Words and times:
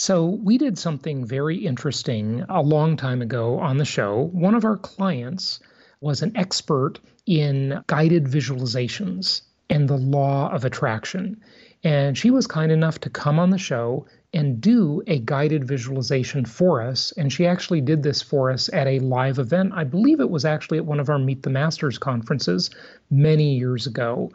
So, 0.00 0.26
we 0.26 0.58
did 0.58 0.78
something 0.78 1.24
very 1.24 1.56
interesting 1.56 2.44
a 2.48 2.62
long 2.62 2.96
time 2.96 3.20
ago 3.20 3.58
on 3.58 3.78
the 3.78 3.84
show. 3.84 4.30
One 4.32 4.54
of 4.54 4.64
our 4.64 4.76
clients 4.76 5.58
was 6.00 6.22
an 6.22 6.36
expert 6.36 7.00
in 7.26 7.82
guided 7.88 8.26
visualizations 8.26 9.42
and 9.68 9.88
the 9.88 9.96
law 9.96 10.52
of 10.52 10.64
attraction. 10.64 11.40
And 11.82 12.16
she 12.16 12.30
was 12.30 12.46
kind 12.46 12.70
enough 12.70 13.00
to 13.00 13.10
come 13.10 13.40
on 13.40 13.50
the 13.50 13.58
show 13.58 14.06
and 14.32 14.60
do 14.60 15.02
a 15.08 15.18
guided 15.18 15.64
visualization 15.64 16.44
for 16.44 16.80
us. 16.80 17.12
And 17.16 17.32
she 17.32 17.44
actually 17.44 17.80
did 17.80 18.04
this 18.04 18.22
for 18.22 18.52
us 18.52 18.70
at 18.72 18.86
a 18.86 19.00
live 19.00 19.40
event. 19.40 19.72
I 19.74 19.82
believe 19.82 20.20
it 20.20 20.30
was 20.30 20.44
actually 20.44 20.78
at 20.78 20.86
one 20.86 21.00
of 21.00 21.08
our 21.08 21.18
Meet 21.18 21.42
the 21.42 21.50
Masters 21.50 21.98
conferences 21.98 22.70
many 23.10 23.56
years 23.56 23.88
ago. 23.88 24.30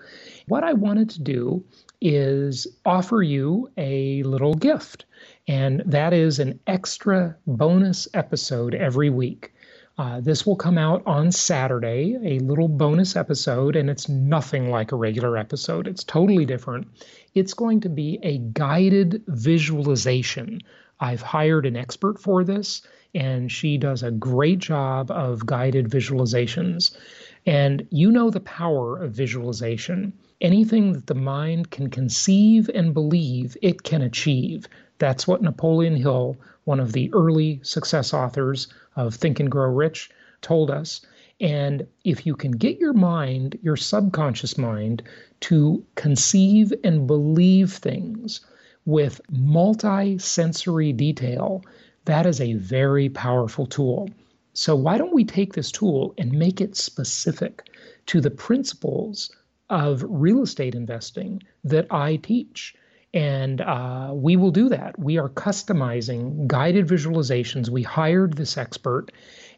What 0.48 0.66
I 0.66 0.74
wanted 0.74 1.10
to 1.12 1.22
do 1.22 1.64
is 2.02 2.68
offer 2.86 3.22
you 3.22 3.70
a 3.78 4.24
little 4.24 4.56
gift, 4.56 5.06
and 5.48 5.82
that 5.86 6.14
is 6.14 6.40
an 6.40 6.60
extra 6.68 7.36
bonus 7.46 8.08
episode 8.14 8.74
every 8.74 9.10
week. 9.10 9.54
Uh, 9.98 10.20
this 10.22 10.46
will 10.46 10.56
come 10.56 10.78
out 10.78 11.04
on 11.06 11.32
Saturday, 11.32 12.18
a 12.24 12.40
little 12.40 12.68
bonus 12.68 13.16
episode, 13.16 13.76
and 13.76 13.90
it's 13.90 14.10
nothing 14.10 14.72
like 14.72 14.92
a 14.92 14.96
regular 14.96 15.38
episode. 15.38 15.88
It's 15.88 16.04
totally 16.04 16.46
different. 16.46 16.88
It's 17.36 17.54
going 17.54 17.82
to 17.82 17.90
be 17.90 18.18
a 18.24 18.40
guided 18.40 19.22
visualization. 19.28 20.62
I've 21.00 21.22
hired 21.22 21.68
an 21.68 21.76
expert 21.76 22.20
for 22.20 22.44
this, 22.44 22.82
and 23.14 23.52
she 23.52 23.78
does 23.78 24.02
a 24.02 24.10
great 24.10 24.60
job 24.60 25.12
of 25.12 25.46
guided 25.46 25.90
visualizations. 25.90 26.98
And 27.46 27.86
you 27.92 28.12
know 28.12 28.32
the 28.32 28.40
power 28.40 28.98
of 28.98 29.12
visualization. 29.12 30.14
Anything 30.42 30.94
that 30.94 31.08
the 31.08 31.16
mind 31.16 31.70
can 31.70 31.90
conceive 31.90 32.70
and 32.74 32.94
believe, 32.94 33.56
it 33.62 33.84
can 33.84 34.02
achieve. 34.02 34.68
That's 35.04 35.28
what 35.28 35.42
Napoleon 35.42 35.98
Hill, 35.98 36.38
one 36.64 36.80
of 36.80 36.94
the 36.94 37.14
early 37.14 37.60
success 37.62 38.14
authors, 38.14 38.70
of 38.96 39.14
Think 39.14 39.42
and 39.42 39.52
Grow 39.52 39.70
Rich 39.70 40.10
told 40.42 40.72
us. 40.72 41.02
And 41.42 41.86
if 42.06 42.26
you 42.26 42.38
can 42.38 42.52
get 42.54 42.80
your 42.80 42.94
mind, 42.94 43.60
your 43.62 43.76
subconscious 43.76 44.58
mind, 44.58 45.04
to 45.42 45.84
conceive 45.96 46.72
and 46.86 47.06
believe 47.06 47.74
things 47.74 48.40
with 48.86 49.20
multi 49.30 50.20
sensory 50.20 50.94
detail, 50.94 51.66
that 52.06 52.26
is 52.26 52.40
a 52.40 52.54
very 52.54 53.10
powerful 53.10 53.66
tool. 53.66 54.10
So, 54.54 54.74
why 54.74 54.98
don't 54.98 55.14
we 55.14 55.26
take 55.26 55.52
this 55.52 55.70
tool 55.70 56.14
and 56.18 56.32
make 56.32 56.62
it 56.62 56.78
specific 56.78 57.68
to 58.06 58.22
the 58.22 58.32
principles 58.32 59.30
of 59.70 60.06
real 60.08 60.44
estate 60.44 60.76
investing 60.76 61.44
that 61.66 61.88
I 61.92 62.16
teach? 62.16 62.74
And 63.14 63.62
uh, 63.62 64.12
we 64.14 64.36
will 64.36 64.52
do 64.52 64.70
that. 64.70 64.98
We 64.98 65.18
are 65.20 65.30
customizing 65.30 66.48
guided 66.48 66.88
visualizations. 66.88 67.70
We 67.70 67.84
hired 67.84 68.34
this 68.34 68.58
expert, 68.58 69.12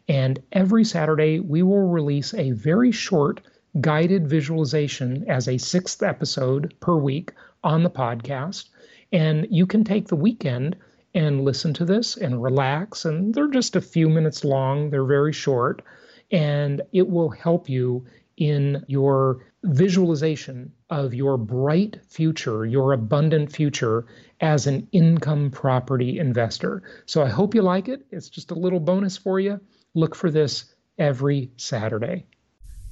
and 0.08 0.38
every 0.52 0.84
Saturday 0.84 1.40
we 1.40 1.62
will 1.62 1.88
release 1.88 2.34
a 2.34 2.50
very 2.50 2.92
short 2.92 3.40
guided 3.80 4.28
visualization 4.28 5.24
as 5.28 5.48
a 5.48 5.58
sixth 5.58 6.02
episode 6.02 6.74
per 6.80 6.96
week 6.96 7.32
on 7.64 7.82
the 7.82 7.90
podcast. 7.90 8.68
And 9.12 9.46
you 9.50 9.66
can 9.66 9.84
take 9.84 10.08
the 10.08 10.16
weekend 10.16 10.76
and 11.14 11.44
listen 11.44 11.72
to 11.74 11.84
this 11.84 12.16
and 12.16 12.42
relax. 12.42 13.06
And 13.06 13.34
they're 13.34 13.48
just 13.48 13.74
a 13.74 13.80
few 13.80 14.08
minutes 14.08 14.44
long, 14.44 14.90
they're 14.90 15.04
very 15.04 15.32
short, 15.32 15.82
and 16.30 16.82
it 16.92 17.08
will 17.08 17.30
help 17.30 17.68
you 17.68 18.04
in 18.36 18.84
your 18.86 19.46
visualization 19.64 20.72
of 20.90 21.14
your 21.14 21.36
bright 21.36 21.98
future, 22.08 22.64
your 22.64 22.92
abundant 22.92 23.50
future 23.52 24.06
as 24.40 24.66
an 24.66 24.86
income 24.92 25.50
property 25.50 26.18
investor. 26.18 26.82
So 27.06 27.22
I 27.22 27.28
hope 27.28 27.54
you 27.54 27.62
like 27.62 27.88
it. 27.88 28.06
It's 28.10 28.28
just 28.28 28.50
a 28.50 28.54
little 28.54 28.80
bonus 28.80 29.16
for 29.16 29.40
you. 29.40 29.60
Look 29.94 30.14
for 30.14 30.30
this 30.30 30.66
every 30.98 31.50
Saturday. 31.56 32.26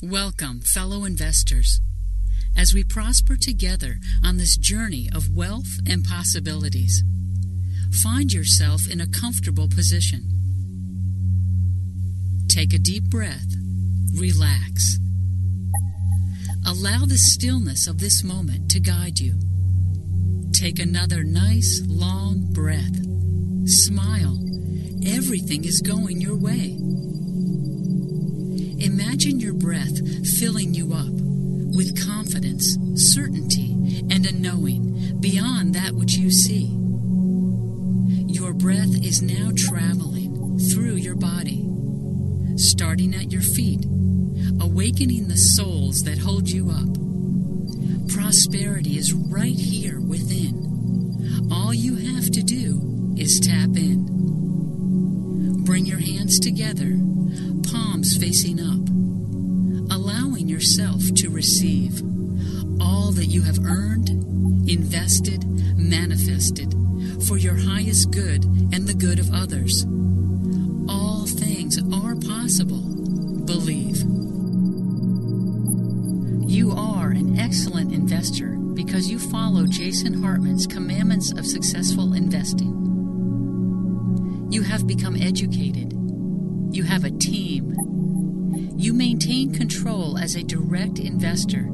Welcome, 0.03 0.61
fellow 0.61 1.05
investors. 1.05 1.81
As 2.57 2.73
we 2.73 2.85
prosper 2.85 3.37
together 3.37 3.99
on 4.25 4.37
this 4.37 4.57
journey 4.57 5.09
of 5.15 5.35
wealth 5.35 5.79
and 5.87 6.05
possibilities, 6.05 7.03
find 8.03 8.33
yourself 8.33 8.83
in 8.91 9.01
a 9.01 9.07
comfortable 9.07 9.69
position. 9.69 10.31
Take 12.49 12.73
a 12.73 12.79
deep 12.79 13.05
breath, 13.11 13.55
relax 14.17 14.99
Allow 16.67 17.05
the 17.05 17.19
stillness 17.19 17.87
of 17.87 17.99
this 17.99 18.25
moment 18.25 18.71
to 18.71 18.81
guide 18.81 19.19
you. 19.19 19.39
Take 20.55 20.79
another 20.79 21.23
nice, 21.23 21.83
long 21.87 22.53
breath. 22.55 23.05
Smile. 23.67 24.39
Everything 25.07 25.67
is 25.67 25.83
going 25.83 26.23
your 26.23 26.37
way. 26.39 26.79
Imagine 28.83 29.41
your 29.41 29.53
breath 29.53 29.99
filling 30.39 30.73
you 30.73 30.95
up 30.95 31.13
with 31.77 32.03
confidence, 32.03 32.79
certainty, 32.95 33.73
and 34.11 34.25
a 34.25 34.33
knowing 34.33 35.21
beyond 35.21 35.75
that 35.75 35.93
which 35.93 36.15
you 36.15 36.31
see. 36.31 36.65
Your 38.33 38.55
breath 38.55 39.05
is 39.05 39.21
now 39.21 39.51
traveling 39.55 40.59
through 40.71 40.95
your 40.95 41.17
body, 41.17 41.69
starting 42.57 43.15
at 43.15 43.31
your 43.31 43.43
feet 43.43 43.85
awakening 44.61 45.29
the 45.29 45.37
soles 45.37 46.03
that 46.05 46.19
hold 46.19 46.51
you 46.51 46.71
up. 46.71 46.89
Prosperity 48.09 48.99
is 48.99 49.13
right 49.13 49.59
here 49.59 50.01
within. 50.01 51.49
All 51.51 51.73
you 51.75 51.97
have 51.97 52.31
to 52.31 52.43
do 52.43 53.15
is 53.17 53.41
tap 53.41 53.77
in. 53.77 55.65
Bring 55.65 55.87
your 55.87 55.99
hands 55.99 56.39
together, 56.39 56.99
palms 57.71 58.17
facing 58.17 58.61
up, 58.61 58.89
allowing 59.91 60.49
yourself 60.49 61.03
to 61.17 61.31
receive 61.31 62.03
all 62.81 63.13
that 63.13 63.27
you 63.27 63.43
have 63.43 63.59
earned, 63.65 64.11
invested, 64.69 65.45
manifested 65.79 66.75
for 67.27 67.39
your 67.39 67.57
highest 67.57 68.11
good 68.11 68.45
and 68.45 68.87
the 68.87 68.95
good 68.95 69.19
of 69.19 69.33
others. 69.33 69.85
All 70.89 71.27
things 71.27 71.79
are 71.93 72.15
possible. 72.17 72.83
Believe. 73.47 74.24
You 76.55 76.71
are 76.71 77.11
an 77.11 77.37
excellent 77.37 77.93
investor 77.93 78.51
because 78.51 79.11
you 79.11 79.19
follow 79.19 79.67
Jason 79.67 80.23
Hartman's 80.23 80.69
commandments 80.69 81.33
of 81.33 81.45
successful 81.45 82.13
investing. 82.13 82.71
You 84.53 84.63
have 84.63 84.87
become 84.87 85.17
educated. 85.17 85.93
You 86.71 86.85
have 86.85 87.03
a 87.03 87.11
team. 87.11 87.75
You 88.77 88.95
maintain 88.95 89.53
control 89.53 90.17
as 90.17 90.37
a 90.37 90.45
direct 90.45 91.01
investor. 91.01 91.69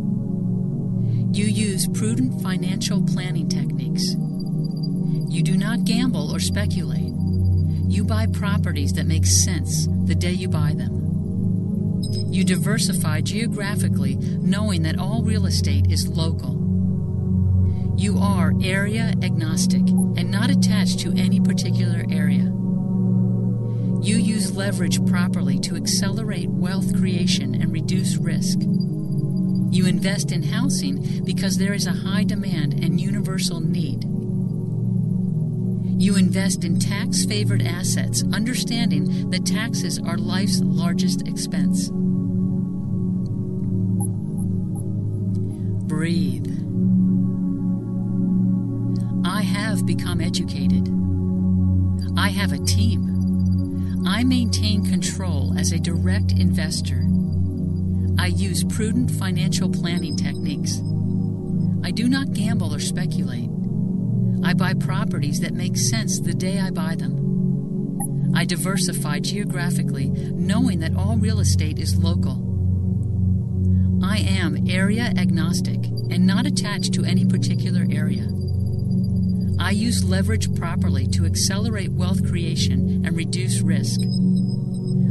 You 1.30 1.44
use 1.44 1.86
prudent 1.86 2.40
financial 2.42 3.04
planning 3.04 3.50
techniques. 3.50 4.14
You 5.28 5.42
do 5.42 5.58
not 5.58 5.84
gamble 5.84 6.34
or 6.34 6.40
speculate. 6.40 7.12
You 7.86 8.02
buy 8.02 8.28
properties 8.28 8.94
that 8.94 9.04
make 9.04 9.26
sense 9.26 9.88
the 10.06 10.14
day 10.14 10.32
you 10.32 10.48
buy 10.48 10.72
them. 10.74 11.10
You 12.30 12.44
diversify 12.44 13.22
geographically, 13.22 14.14
knowing 14.14 14.82
that 14.82 14.98
all 14.98 15.22
real 15.22 15.46
estate 15.46 15.90
is 15.90 16.06
local. 16.06 16.54
You 17.96 18.18
are 18.18 18.52
area 18.62 19.12
agnostic 19.22 19.80
and 19.80 20.30
not 20.30 20.48
attached 20.48 21.00
to 21.00 21.12
any 21.16 21.40
particular 21.40 22.04
area. 22.08 22.44
You 24.02 24.16
use 24.16 24.56
leverage 24.56 25.04
properly 25.06 25.58
to 25.58 25.76
accelerate 25.76 26.48
wealth 26.48 26.96
creation 26.96 27.56
and 27.56 27.72
reduce 27.72 28.16
risk. 28.16 28.60
You 28.60 29.86
invest 29.86 30.32
in 30.32 30.44
housing 30.44 31.24
because 31.24 31.58
there 31.58 31.74
is 31.74 31.86
a 31.86 31.92
high 31.92 32.24
demand 32.24 32.82
and 32.82 33.00
universal 33.00 33.60
need. 33.60 34.04
You 36.00 36.16
invest 36.16 36.64
in 36.64 36.78
tax 36.78 37.26
favored 37.26 37.60
assets, 37.60 38.24
understanding 38.32 39.28
that 39.30 39.44
taxes 39.44 39.98
are 39.98 40.16
life's 40.16 40.60
largest 40.60 41.28
expense. 41.28 41.90
Breathe. 46.00 46.46
I 49.22 49.42
have 49.42 49.84
become 49.84 50.22
educated. 50.22 50.88
I 52.16 52.30
have 52.30 52.52
a 52.52 52.64
team. 52.64 54.06
I 54.06 54.24
maintain 54.24 54.82
control 54.82 55.52
as 55.58 55.72
a 55.72 55.78
direct 55.78 56.32
investor. 56.32 57.02
I 58.18 58.28
use 58.28 58.64
prudent 58.64 59.10
financial 59.10 59.68
planning 59.68 60.16
techniques. 60.16 60.80
I 61.84 61.90
do 61.90 62.08
not 62.08 62.32
gamble 62.32 62.74
or 62.74 62.80
speculate. 62.80 63.50
I 64.42 64.54
buy 64.54 64.72
properties 64.72 65.40
that 65.40 65.52
make 65.52 65.76
sense 65.76 66.18
the 66.18 66.32
day 66.32 66.60
I 66.60 66.70
buy 66.70 66.94
them. 66.94 68.32
I 68.34 68.46
diversify 68.46 69.18
geographically, 69.18 70.08
knowing 70.08 70.78
that 70.78 70.96
all 70.96 71.18
real 71.18 71.40
estate 71.40 71.78
is 71.78 72.02
local. 72.02 72.49
Am 74.50 74.68
area 74.68 75.12
agnostic 75.16 75.76
and 76.10 76.26
not 76.26 76.44
attached 76.44 76.92
to 76.94 77.04
any 77.04 77.24
particular 77.24 77.86
area. 77.88 78.26
I 79.60 79.70
use 79.70 80.02
leverage 80.02 80.52
properly 80.56 81.06
to 81.08 81.24
accelerate 81.24 81.92
wealth 81.92 82.26
creation 82.26 83.06
and 83.06 83.16
reduce 83.16 83.60
risk. 83.60 84.00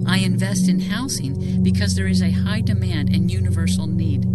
I 0.05 0.17
invest 0.17 0.67
in 0.67 0.81
housing 0.81 1.63
because 1.63 1.95
there 1.95 2.07
is 2.07 2.21
a 2.21 2.31
high 2.31 2.59
demand 2.59 3.15
and 3.15 3.31
universal 3.31 3.87
need. 3.87 4.25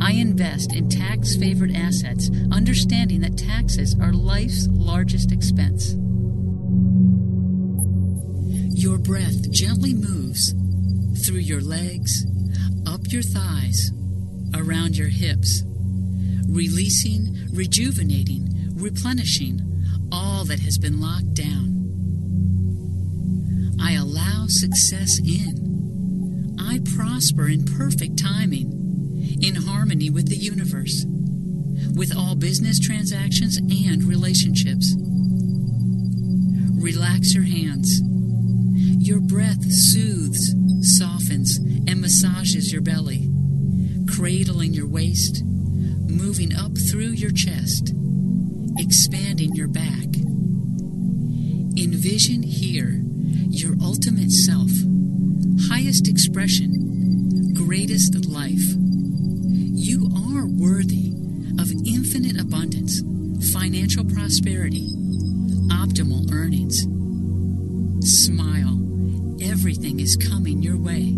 I 0.00 0.12
invest 0.12 0.72
in 0.72 0.88
tax 0.88 1.34
favored 1.34 1.72
assets, 1.74 2.30
understanding 2.52 3.22
that 3.22 3.36
taxes 3.36 3.96
are 4.00 4.12
life's 4.12 4.68
largest 4.68 5.32
expense. 5.32 5.94
Your 8.80 8.98
breath 8.98 9.50
gently 9.50 9.94
moves 9.94 10.54
through 11.26 11.40
your 11.40 11.60
legs, 11.60 12.24
up 12.86 13.00
your 13.08 13.22
thighs, 13.22 13.90
around 14.54 14.96
your 14.96 15.08
hips, 15.08 15.62
releasing, 16.48 17.48
rejuvenating, 17.52 18.48
replenishing 18.74 19.60
all 20.12 20.44
that 20.44 20.60
has 20.60 20.78
been 20.78 21.00
locked 21.00 21.34
down. 21.34 21.72
I 23.80 23.94
allow 23.94 24.46
success 24.48 25.18
in. 25.18 26.56
I 26.60 26.80
prosper 26.96 27.48
in 27.48 27.64
perfect 27.64 28.18
timing, 28.18 29.38
in 29.40 29.54
harmony 29.54 30.10
with 30.10 30.28
the 30.28 30.36
universe, 30.36 31.04
with 31.94 32.16
all 32.16 32.34
business 32.34 32.78
transactions 32.78 33.56
and 33.56 34.04
relationships. 34.04 34.94
Relax 36.78 37.34
your 37.34 37.44
hands 37.44 38.00
your 39.06 39.20
breath 39.20 39.62
soothes, 39.70 40.52
softens, 40.86 41.58
and 41.58 42.00
massages 42.00 42.72
your 42.72 42.82
belly, 42.82 43.28
cradling 44.08 44.72
your 44.72 44.88
waist, 44.88 45.42
moving 45.44 46.54
up 46.54 46.72
through 46.90 47.10
your 47.10 47.30
chest, 47.30 47.92
expanding 48.78 49.54
your 49.54 49.68
back. 49.68 50.06
Envision 51.78 52.42
here 52.42 53.02
your 53.50 53.74
ultimate 53.82 54.30
self, 54.30 54.70
highest 55.68 56.08
expression, 56.08 57.52
greatest 57.54 58.24
life. 58.26 58.74
You 59.78 60.08
are 60.14 60.46
worthy 60.46 61.12
of 61.58 61.70
infinite 61.86 62.40
abundance, 62.40 63.02
financial 63.52 64.04
prosperity, 64.04 64.88
optimal 65.68 66.30
earnings. 66.32 66.86
Smile 68.00 68.85
everything 69.40 70.00
is 70.00 70.16
coming 70.16 70.62
your 70.62 70.78
way. 70.78 71.14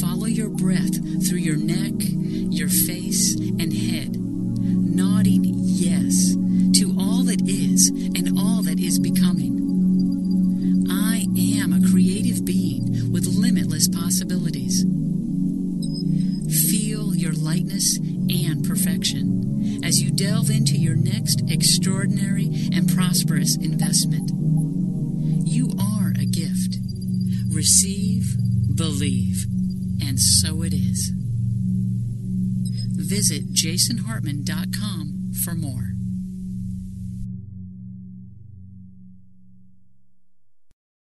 Follow 0.00 0.26
your 0.26 0.50
breath 0.50 0.94
through 1.28 1.38
your 1.38 1.56
neck, 1.56 1.94
your 1.98 2.68
face, 2.68 3.34
and 3.36 3.72
head, 3.72 4.16
nodding 4.16 5.44
yes 5.44 6.34
to 6.78 6.94
all 6.98 7.24
that 7.24 7.42
is 7.48 7.88
and 7.88 8.38
all 8.38 8.62
that 8.62 8.80
is 8.80 8.98
becoming. 8.98 9.54
I 10.90 11.26
am 11.58 11.72
a 11.72 11.90
creative 11.90 12.44
being 12.44 13.12
with 13.12 13.26
limitless 13.26 13.88
possibilities. 13.88 14.84
Feel 16.70 17.14
your 17.14 17.32
lightness 17.32 17.98
and 17.98 18.64
perfection 18.64 19.82
as 19.84 20.02
you 20.02 20.10
delve 20.10 20.50
into 20.50 20.76
your 20.76 20.96
next 20.96 21.42
extraordinary 21.48 22.46
and 22.72 22.92
prosperous 22.92 23.56
investment. 23.56 24.25
Receive, 27.56 28.36
believe, 28.74 29.46
and 30.02 30.20
so 30.20 30.62
it 30.62 30.74
is. 30.74 31.10
Visit 32.96 33.54
jasonhartman.com 33.54 35.32
for 35.42 35.54
more. 35.54 35.95